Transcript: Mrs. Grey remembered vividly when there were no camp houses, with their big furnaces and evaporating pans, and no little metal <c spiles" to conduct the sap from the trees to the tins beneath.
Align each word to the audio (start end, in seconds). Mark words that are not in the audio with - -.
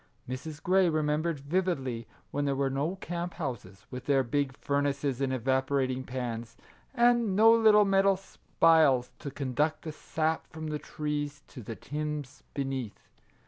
Mrs. 0.27 0.63
Grey 0.63 0.89
remembered 0.89 1.37
vividly 1.39 2.07
when 2.31 2.45
there 2.45 2.55
were 2.55 2.71
no 2.71 2.95
camp 2.95 3.35
houses, 3.35 3.85
with 3.91 4.05
their 4.07 4.23
big 4.23 4.57
furnaces 4.57 5.21
and 5.21 5.31
evaporating 5.31 6.03
pans, 6.05 6.57
and 6.95 7.35
no 7.35 7.51
little 7.51 7.85
metal 7.85 8.17
<c 8.17 8.39
spiles" 8.59 9.11
to 9.19 9.29
conduct 9.29 9.83
the 9.83 9.91
sap 9.91 10.47
from 10.51 10.69
the 10.69 10.79
trees 10.79 11.43
to 11.49 11.61
the 11.61 11.75
tins 11.75 12.41
beneath. 12.55 13.09